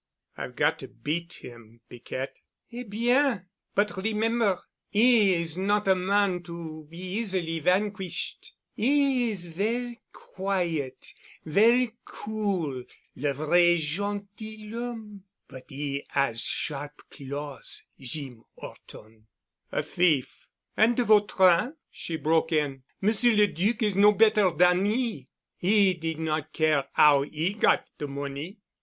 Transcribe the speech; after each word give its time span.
"I've 0.35 0.55
got 0.55 0.79
to 0.79 0.87
beat 0.87 1.31
him, 1.43 1.81
Piquette." 1.87 2.39
"Eh, 2.73 2.81
bien! 2.89 3.45
But 3.75 3.95
remember, 4.03 4.59
'e 4.95 5.35
is 5.35 5.59
not 5.59 5.87
a 5.87 5.93
man 5.93 6.41
to 6.41 6.87
be 6.89 6.97
easily 6.97 7.59
vanquished. 7.59 8.55
'E 8.75 9.29
is 9.29 9.45
ver' 9.45 9.93
quiet, 10.11 11.13
ver' 11.45 11.89
cool, 12.03 12.83
le 13.15 13.31
vrai 13.35 13.77
gentilhomme, 13.77 15.21
but 15.47 15.71
'e 15.71 16.03
'as 16.15 16.41
sharp 16.41 16.93
claws, 17.11 17.83
Jeem 17.99 18.41
'Orton." 18.55 19.27
"A 19.71 19.83
thief——" 19.83 20.47
"And 20.75 20.97
de 20.97 21.03
Vautrin?" 21.03 21.75
she 21.91 22.15
broke 22.17 22.51
in. 22.51 22.81
"Monsieur 23.01 23.35
le 23.35 23.45
Duc 23.45 23.83
is 23.83 23.95
no 23.95 24.13
better 24.13 24.49
dan 24.57 24.83
he. 24.85 25.27
He 25.57 25.93
did 25.93 26.17
not 26.17 26.53
care 26.53 26.87
'ow 26.97 27.23
'e 27.23 27.53
got 27.53 27.87
de 27.99 28.07
money." 28.07 28.57